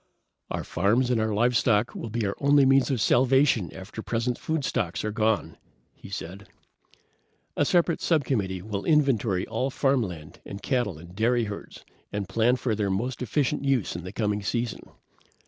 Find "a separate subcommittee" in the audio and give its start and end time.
7.55-8.63